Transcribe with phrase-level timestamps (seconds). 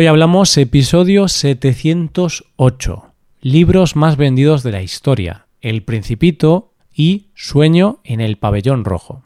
[0.00, 3.06] Hoy hablamos episodio 708,
[3.40, 9.24] libros más vendidos de la historia, El Principito y Sueño en el Pabellón Rojo.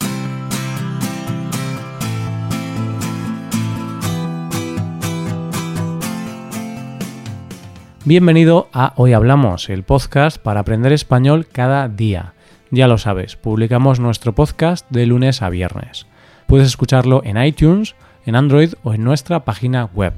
[8.07, 12.33] Bienvenido a Hoy Hablamos, el podcast para aprender español cada día.
[12.71, 16.07] Ya lo sabes, publicamos nuestro podcast de lunes a viernes.
[16.47, 17.95] Puedes escucharlo en iTunes,
[18.25, 20.15] en Android o en nuestra página web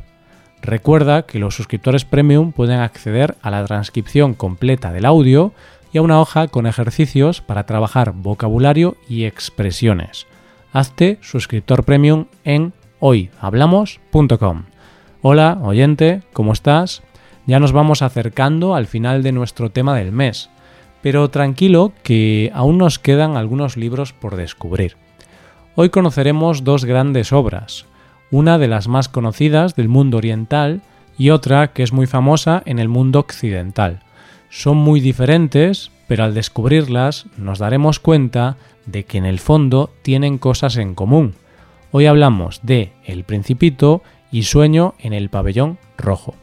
[0.65, 5.52] Recuerda que los suscriptores premium pueden acceder a la transcripción completa del audio
[5.93, 10.27] y a una hoja con ejercicios para trabajar vocabulario y expresiones.
[10.73, 14.65] Hazte suscriptor premium en hoyhablamos.com.
[15.21, 17.02] Hola, oyente, ¿cómo estás?
[17.45, 20.49] Ya nos vamos acercando al final de nuestro tema del mes,
[21.02, 24.96] pero tranquilo que aún nos quedan algunos libros por descubrir.
[25.74, 27.85] Hoy conoceremos dos grandes obras,
[28.34, 30.83] una de las más conocidas del mundo oriental
[31.16, 34.01] y otra que es muy famosa en el mundo occidental.
[34.51, 40.38] Son muy diferentes, pero al descubrirlas nos daremos cuenta de que en el fondo tienen
[40.38, 41.37] cosas en común.
[41.93, 46.35] Hoy hablamos de El Principito y Sueño en el Pabellón Rojo.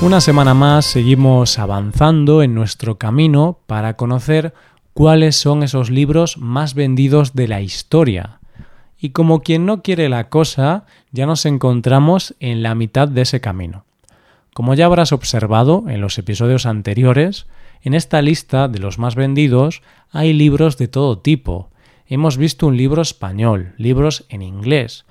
[0.00, 4.54] Una semana más seguimos avanzando en nuestro camino para conocer
[4.96, 8.40] cuáles son esos libros más vendidos de la historia.
[8.98, 13.42] Y como quien no quiere la cosa, ya nos encontramos en la mitad de ese
[13.42, 13.84] camino.
[14.54, 17.46] Como ya habrás observado en los episodios anteriores,
[17.82, 21.68] en esta lista de los más vendidos hay libros de todo tipo.
[22.06, 25.04] Hemos visto un libro español, libros en inglés,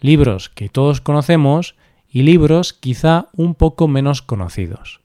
[0.00, 1.76] libros que todos conocemos
[2.10, 4.98] y libros quizá un poco menos conocidos.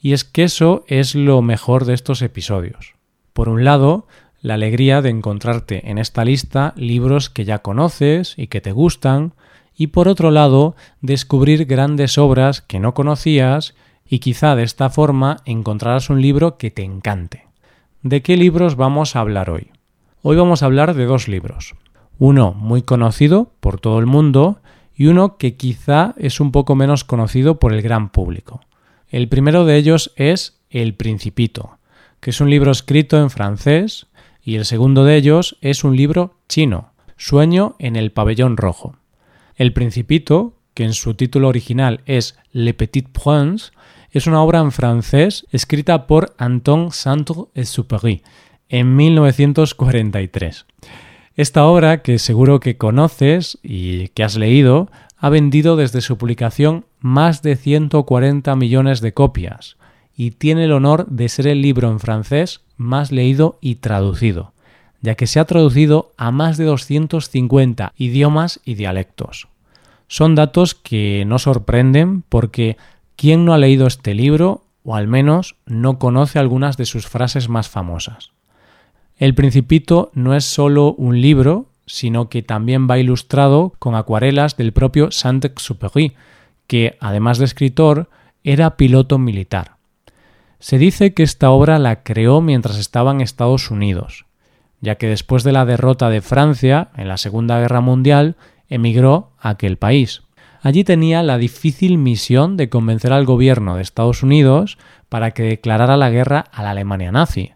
[0.00, 2.95] Y es que eso es lo mejor de estos episodios.
[3.36, 4.06] Por un lado,
[4.40, 9.34] la alegría de encontrarte en esta lista libros que ya conoces y que te gustan,
[9.76, 13.74] y por otro lado, descubrir grandes obras que no conocías
[14.08, 17.44] y quizá de esta forma encontrarás un libro que te encante.
[18.02, 19.68] ¿De qué libros vamos a hablar hoy?
[20.22, 21.74] Hoy vamos a hablar de dos libros.
[22.18, 24.60] Uno muy conocido por todo el mundo
[24.94, 28.62] y uno que quizá es un poco menos conocido por el gran público.
[29.10, 31.75] El primero de ellos es El Principito,
[32.26, 34.08] que es un libro escrito en francés,
[34.42, 38.96] y el segundo de ellos es un libro chino, Sueño en el pabellón rojo.
[39.54, 43.70] El Principito, que en su título original es Le Petit Prince,
[44.10, 48.24] es una obra en francés escrita por Anton Saint-Exupéry
[48.70, 50.66] en 1943.
[51.36, 56.86] Esta obra, que seguro que conoces y que has leído, ha vendido desde su publicación
[56.98, 59.76] más de 140 millones de copias,
[60.16, 64.52] y tiene el honor de ser el libro en francés más leído y traducido,
[65.02, 69.48] ya que se ha traducido a más de 250 idiomas y dialectos.
[70.08, 72.76] Son datos que no sorprenden porque
[73.16, 77.48] ¿quién no ha leído este libro o al menos no conoce algunas de sus frases
[77.48, 78.30] más famosas?
[79.18, 84.72] El Principito no es solo un libro, sino que también va ilustrado con acuarelas del
[84.72, 86.14] propio Saint-Exupéry,
[86.66, 88.10] que, además de escritor,
[88.44, 89.75] era piloto militar.
[90.58, 94.24] Se dice que esta obra la creó mientras estaba en Estados Unidos,
[94.80, 98.36] ya que después de la derrota de Francia en la Segunda Guerra Mundial
[98.68, 100.22] emigró a aquel país.
[100.62, 104.78] Allí tenía la difícil misión de convencer al gobierno de Estados Unidos
[105.10, 107.52] para que declarara la guerra a la Alemania nazi.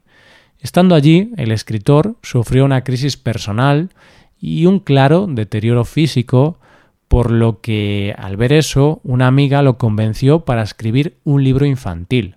[0.61, 3.91] Estando allí, el escritor sufrió una crisis personal
[4.39, 6.61] y un claro deterioro físico,
[7.09, 12.37] por lo que al ver eso, una amiga lo convenció para escribir un libro infantil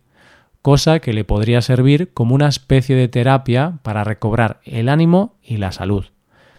[0.64, 5.58] cosa que le podría servir como una especie de terapia para recobrar el ánimo y
[5.58, 6.06] la salud.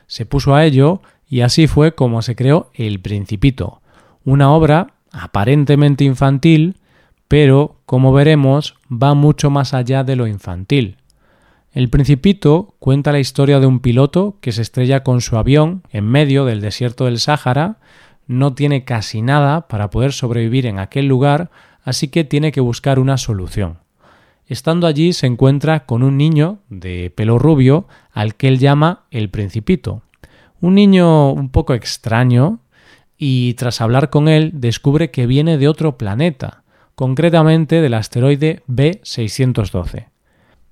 [0.06, 3.80] Se puso a ello y así fue como se creó El Principito,
[4.22, 6.76] una obra aparentemente infantil,
[7.28, 10.98] pero, como veremos, va mucho más allá de lo infantil.
[11.72, 16.04] El Principito cuenta la historia de un piloto que se estrella con su avión en
[16.04, 17.78] medio del desierto del Sáhara,
[18.26, 21.50] no tiene casi nada para poder sobrevivir en aquel lugar,
[21.82, 23.83] así que tiene que buscar una solución.
[24.46, 29.30] Estando allí se encuentra con un niño de pelo rubio al que él llama el
[29.30, 30.02] principito.
[30.60, 32.60] Un niño un poco extraño
[33.16, 36.64] y tras hablar con él descubre que viene de otro planeta,
[36.94, 40.08] concretamente del asteroide B612.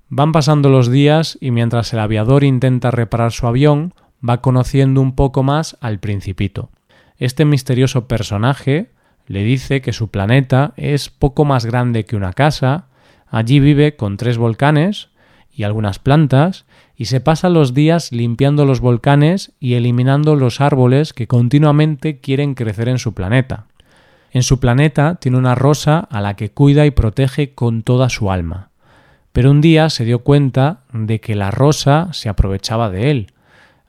[0.09, 3.95] Van pasando los días y mientras el aviador intenta reparar su avión,
[4.29, 6.71] va conociendo un poco más al principito.
[7.17, 8.91] Este misterioso personaje
[9.27, 12.89] le dice que su planeta es poco más grande que una casa,
[13.33, 15.09] Allí vive con tres volcanes
[15.51, 21.15] y algunas plantas y se pasa los días limpiando los volcanes y eliminando los árboles
[21.15, 23.65] que continuamente quieren crecer en su planeta.
[24.33, 28.31] En su planeta tiene una rosa a la que cuida y protege con toda su
[28.31, 28.69] alma.
[29.33, 33.33] Pero un día se dio cuenta de que la rosa se aprovechaba de él,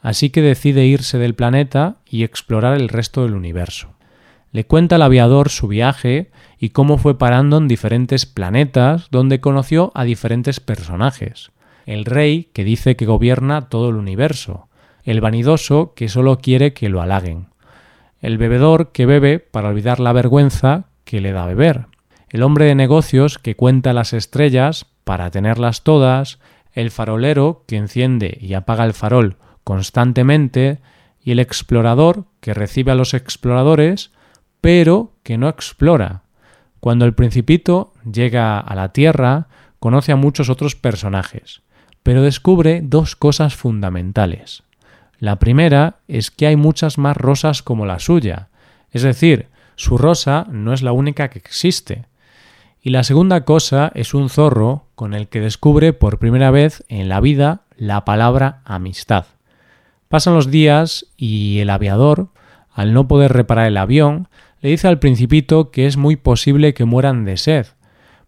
[0.02, 3.93] así que decide irse del planeta y explorar el resto del universo.
[4.54, 6.30] Le cuenta al aviador su viaje
[6.60, 11.52] y cómo fue parando en diferentes planetas donde conoció a diferentes personajes.
[11.88, 14.70] El rey, que dice que gobierna todo el universo,
[15.04, 17.48] el vanidoso, que solo quiere que lo halaguen,
[18.22, 21.88] el bebedor, que bebe para olvidar la vergüenza que le da beber,
[22.30, 26.40] el hombre de negocios, que cuenta las estrellas para tenerlas todas,
[26.74, 30.80] el farolero, que enciende y apaga el farol constantemente,
[31.24, 34.12] y el explorador, que recibe a los exploradores,
[34.64, 36.22] pero que no explora.
[36.80, 39.50] Cuando el principito llega a la Tierra,
[39.82, 41.64] conoce a muchos otros personajes,
[42.02, 44.64] pero descubre dos cosas fundamentales.
[45.20, 48.48] La primera es que hay muchas más rosas como la suya,
[48.92, 52.06] es decir, su rosa no es la única que existe.
[52.82, 57.10] Y la segunda cosa es un zorro con el que descubre por primera vez en
[57.10, 59.26] la vida la palabra amistad.
[60.08, 62.30] Pasan los días y el aviador,
[62.74, 64.30] al no poder reparar el avión,
[64.64, 67.68] le dice al principito que es muy posible que mueran de sed,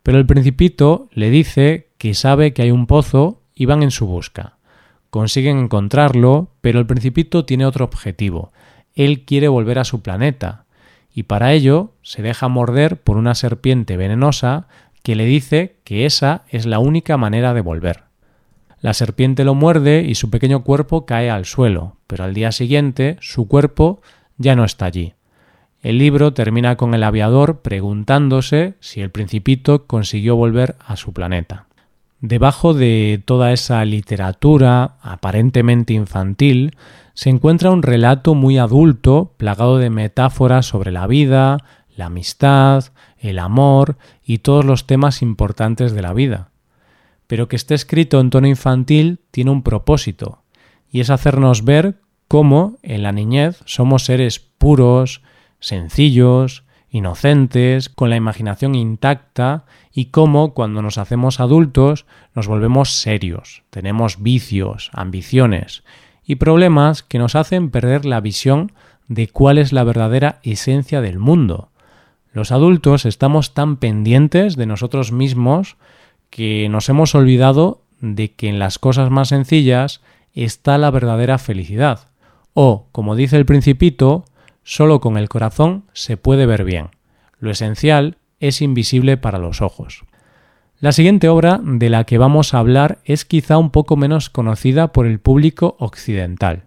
[0.04, 4.06] pero el principito le dice que sabe que hay un pozo y van en su
[4.06, 4.58] busca.
[5.10, 8.52] Consiguen encontrarlo, pero el principito tiene otro objetivo.
[8.96, 10.66] Él quiere volver a su planeta,
[11.10, 14.68] y para ello se deja morder por una serpiente venenosa
[15.04, 18.04] que le dice que esa es la única manera de volver.
[18.82, 23.16] La serpiente lo muerde y su pequeño cuerpo cae al suelo, pero al día siguiente
[23.22, 24.02] su cuerpo
[24.38, 25.14] ya no está allí.
[25.86, 31.68] El libro termina con el aviador preguntándose si el principito consiguió volver a su planeta.
[32.22, 36.76] Debajo de toda esa literatura aparentemente infantil
[37.14, 41.60] se encuentra un relato muy adulto plagado de metáforas sobre la vida,
[41.96, 42.86] la amistad,
[43.20, 43.96] el amor
[44.26, 46.50] y todos los temas importantes de la vida.
[47.28, 50.42] Pero que esté escrito en tono infantil tiene un propósito,
[50.90, 55.22] y es hacernos ver cómo en la niñez somos seres puros,
[55.65, 63.63] sencillos, inocentes, con la imaginación intacta y cómo cuando nos hacemos adultos nos volvemos serios,
[63.71, 65.83] tenemos vicios, ambiciones
[66.23, 68.73] y problemas que nos hacen perder la visión
[69.07, 71.69] de cuál es la verdadera esencia del mundo.
[72.31, 75.77] Los adultos estamos tan pendientes de nosotros mismos
[76.29, 80.01] que nos hemos olvidado de que en las cosas más sencillas
[80.33, 82.09] está la verdadera felicidad.
[82.53, 84.25] O, como dice el principito,
[84.67, 86.88] Solo con el corazón se puede ver bien.
[87.39, 90.06] Lo esencial es invisible para los ojos.
[90.79, 94.91] La siguiente obra de la que vamos a hablar es quizá un poco menos conocida
[94.91, 96.63] por el público occidental,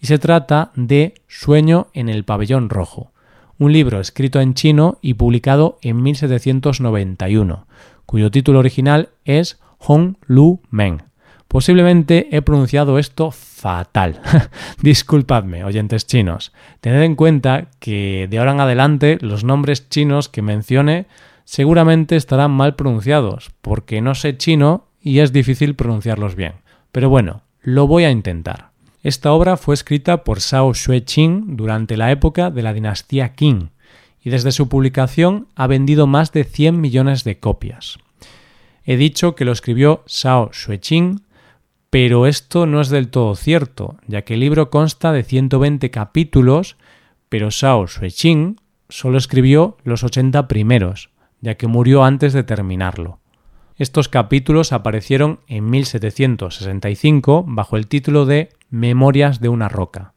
[0.00, 3.10] y se trata de Sueño en el pabellón rojo,
[3.58, 7.66] un libro escrito en chino y publicado en 1791,
[8.06, 11.02] cuyo título original es Hong Lu Men,
[11.52, 14.22] Posiblemente he pronunciado esto fatal.
[14.80, 16.50] Disculpadme, oyentes chinos.
[16.80, 21.04] Tened en cuenta que de ahora en adelante los nombres chinos que mencione
[21.44, 26.54] seguramente estarán mal pronunciados, porque no sé chino y es difícil pronunciarlos bien.
[26.90, 28.70] Pero bueno, lo voy a intentar.
[29.02, 33.72] Esta obra fue escrita por Shao Xueqing durante la época de la dinastía Qing
[34.24, 37.98] y desde su publicación ha vendido más de 100 millones de copias.
[38.86, 41.20] He dicho que lo escribió Shao Xueqing
[41.92, 46.78] pero esto no es del todo cierto, ya que el libro consta de 120 capítulos,
[47.28, 48.56] pero Shao Xueqing
[48.88, 51.10] solo escribió los 80 primeros,
[51.42, 53.18] ya que murió antes de terminarlo.
[53.76, 60.14] Estos capítulos aparecieron en 1765 bajo el título de Memorias de una roca.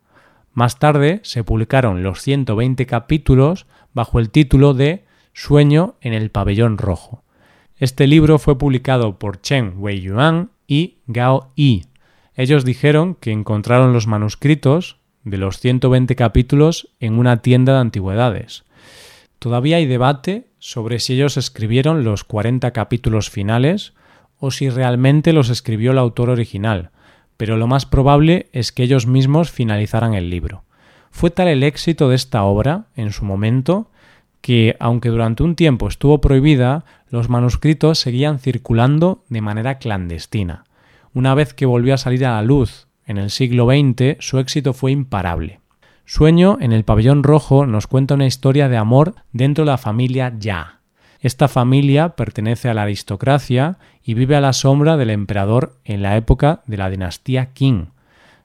[0.53, 5.03] Más tarde se publicaron los 120 capítulos bajo el título de
[5.33, 7.25] Sueño en el pabellón rojo.
[7.75, 11.85] Este libro fue publicado por Chen Weiyuan y Gao Yi.
[12.35, 18.63] Ellos dijeron que encontraron los manuscritos de los 120 capítulos en una tienda de antigüedades.
[19.39, 23.93] Todavía hay debate sobre si ellos escribieron los 40 capítulos finales
[24.37, 26.91] o si realmente los escribió el autor original,
[27.37, 30.63] pero lo más probable es que ellos mismos finalizaran el libro.
[31.11, 33.89] Fue tal el éxito de esta obra en su momento
[34.45, 40.65] que, aunque durante un tiempo estuvo prohibida, los manuscritos seguían circulando de manera clandestina.
[41.15, 44.73] Una vez que volvió a salir a la luz en el siglo XX, su éxito
[44.73, 45.61] fue imparable.
[46.05, 50.31] Sueño en el pabellón rojo nos cuenta una historia de amor dentro de la familia
[50.37, 50.81] Ya.
[51.21, 56.17] Esta familia pertenece a la aristocracia y vive a la sombra del emperador en la
[56.17, 57.87] época de la dinastía Qing.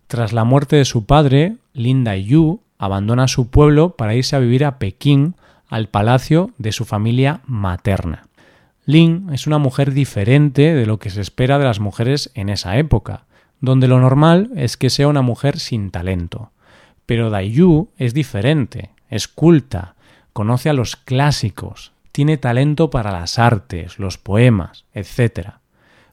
[0.07, 4.65] Tras la muerte de su padre, Linda Yu abandona su pueblo para irse a vivir
[4.65, 5.35] a Pekín,
[5.71, 8.27] al palacio de su familia materna.
[8.85, 12.77] Lin es una mujer diferente de lo que se espera de las mujeres en esa
[12.77, 13.25] época,
[13.61, 16.51] donde lo normal es que sea una mujer sin talento.
[17.07, 19.95] Pero Yu es diferente, es culta,
[20.33, 25.51] conoce a los clásicos, tiene talento para las artes, los poemas, etc.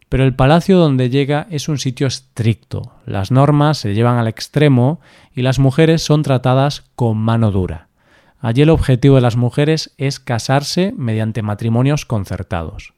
[0.09, 4.99] Pero el palacio donde llega es un sitio estricto, las normas se llevan al extremo
[5.33, 7.86] y las mujeres son tratadas con mano dura.
[8.39, 12.93] Allí el objetivo de las mujeres es casarse mediante matrimonios concertados.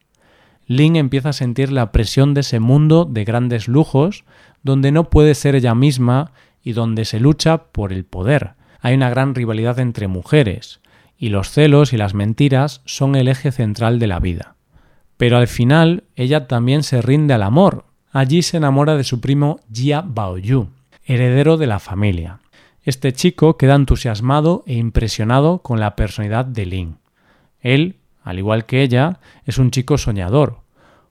[0.68, 4.24] Lin empieza a sentir la presión de ese mundo de grandes lujos,
[4.62, 6.32] donde no puede ser ella misma
[6.64, 8.52] y donde se lucha por el poder.
[8.80, 10.82] Hay una gran rivalidad entre mujeres,
[11.18, 14.56] y los celos y las mentiras son el eje central de la vida.
[15.18, 17.86] Pero al final ella también se rinde al amor.
[18.12, 20.70] Allí se enamora de su primo Jia Baoyu,
[21.04, 22.39] heredero de la familia.
[22.90, 26.98] Este chico queda entusiasmado e impresionado con la personalidad de Lin.
[27.62, 30.62] Él, al igual que ella, es un chico soñador.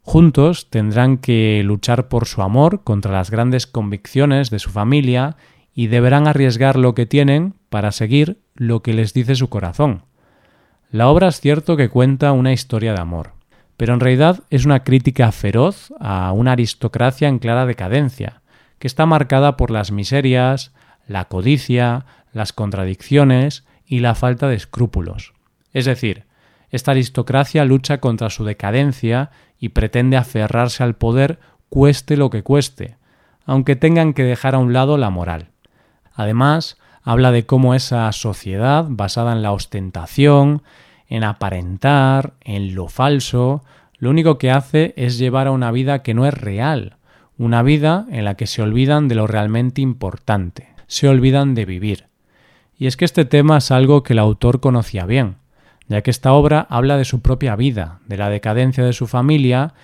[0.03, 5.37] Juntos tendrán que luchar por su amor contra las grandes convicciones de su familia
[5.73, 10.03] y deberán arriesgar lo que tienen para seguir lo que les dice su corazón.
[10.91, 13.35] La obra es cierto que cuenta una historia de amor,
[13.77, 18.43] pero en realidad es una crítica feroz a una aristocracia en clara decadencia,
[18.81, 20.73] que está marcada por las miserias,
[21.09, 25.33] la codicia, las contradicciones y la falta de escrúpulos.
[25.73, 26.25] Es decir,
[26.71, 32.97] esta aristocracia lucha contra su decadencia y pretende aferrarse al poder cueste lo que cueste,
[33.45, 35.49] aunque tengan que dejar a un lado la moral.
[36.15, 40.63] Además, habla de cómo esa sociedad basada en la ostentación,
[41.09, 43.65] en aparentar, en lo falso,
[43.99, 46.97] lo único que hace es llevar a una vida que no es real,
[47.39, 52.07] una vida en la que se olvidan de lo realmente importante, se olvidan de vivir.
[52.77, 55.37] Y es que este tema es algo que el autor conocía bien,
[55.87, 59.75] ya que esta obra habla de su propia vida, de la decadencia de su familia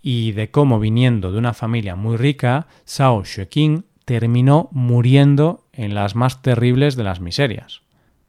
[0.00, 6.14] y de cómo viniendo de una familia muy rica, Sao Xueqing terminó muriendo en las
[6.16, 7.82] más terribles de las miserias.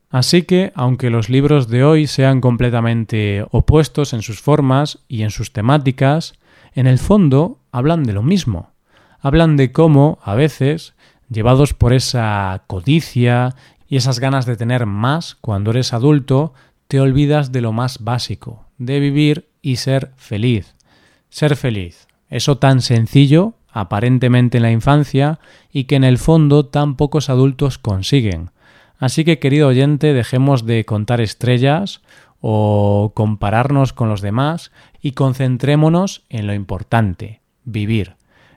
[0.09, 5.31] Así que, aunque los libros de hoy sean completamente opuestos en sus formas y en
[5.31, 6.35] sus temáticas,
[6.75, 8.71] en el fondo hablan de lo mismo.
[9.19, 10.93] Hablan de cómo, a veces,
[11.33, 13.55] llevados por esa codicia
[13.87, 16.53] y esas ganas de tener más cuando eres adulto,
[16.87, 20.75] te olvidas de lo más básico, de vivir y ser feliz.
[21.29, 25.39] Ser feliz, eso tan sencillo, aparentemente en la infancia,
[25.71, 28.51] y que en el fondo tan pocos adultos consiguen.
[28.99, 32.01] Así que, querido oyente, dejemos de contar estrellas
[32.39, 34.71] o compararnos con los demás
[35.01, 38.15] y concentrémonos en lo importante, vivir.